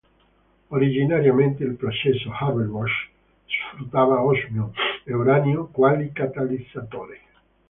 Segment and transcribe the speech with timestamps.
[0.69, 3.09] Originariamente il processo Haber-Bosch
[3.45, 7.19] sfruttava osmio e uranio quali catalizzatori.